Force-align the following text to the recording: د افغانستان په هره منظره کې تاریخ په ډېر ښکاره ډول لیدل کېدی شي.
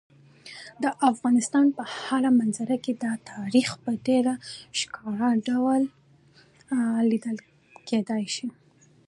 د 0.83 0.85
افغانستان 1.11 1.65
په 1.77 1.83
هره 1.97 2.29
منظره 2.39 2.77
کې 2.83 2.93
تاریخ 3.35 3.69
په 3.83 3.91
ډېر 4.07 4.25
ښکاره 4.79 5.29
ډول 5.47 5.81
لیدل 7.11 7.37
کېدی 7.87 8.25
شي. 8.35 8.47